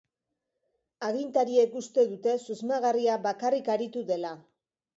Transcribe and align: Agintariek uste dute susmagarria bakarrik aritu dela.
Agintariek 1.09 1.75
uste 1.81 2.07
dute 2.13 2.35
susmagarria 2.47 3.21
bakarrik 3.29 3.73
aritu 3.77 4.07
dela. 4.13 4.37